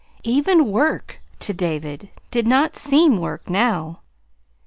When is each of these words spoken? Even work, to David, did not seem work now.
Even 0.23 0.71
work, 0.71 1.21
to 1.37 1.53
David, 1.53 2.09
did 2.31 2.47
not 2.47 2.75
seem 2.75 3.19
work 3.19 3.47
now. 3.47 3.99